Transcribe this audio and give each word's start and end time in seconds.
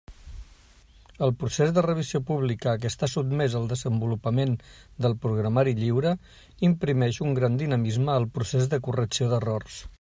El 1.25 1.33
procés 1.41 1.73
de 1.75 1.83
revisió 1.85 2.21
pública 2.29 2.71
a 2.71 2.79
què 2.85 2.89
està 2.93 3.09
sotmès 3.11 3.57
el 3.59 3.69
desenvolupament 3.75 4.57
del 5.07 5.17
programari 5.27 5.77
lliure 5.83 6.15
imprimeix 6.71 7.21
un 7.29 7.39
gran 7.43 7.63
dinamisme 7.63 8.15
al 8.19 8.31
procés 8.39 8.71
de 8.75 8.85
correcció 8.89 9.33
d'errors. 9.35 9.83